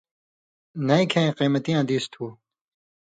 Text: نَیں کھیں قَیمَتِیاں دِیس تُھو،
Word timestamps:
نَیں 0.87 1.05
کھیں 1.11 1.29
قَیمَتِیاں 1.37 1.83
دِیس 1.89 2.05
تُھو، 2.11 2.25